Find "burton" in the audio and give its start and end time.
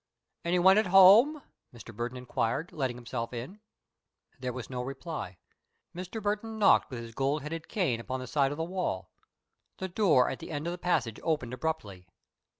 1.95-2.17, 6.19-6.57